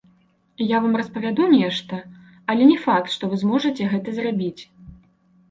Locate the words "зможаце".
3.43-3.93